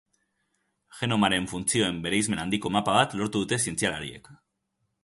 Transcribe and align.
Genomaren 1.01 1.45
funtzioen 1.51 2.01
bereizmen 2.07 2.43
handiko 2.47 2.73
mapa 2.79 2.97
bat 2.99 3.15
lortu 3.21 3.45
dute 3.47 3.63
zientzialariek. 3.67 4.35